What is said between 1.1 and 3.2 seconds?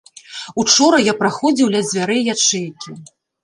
я праходзіў ля дзвярэй ячэйкі.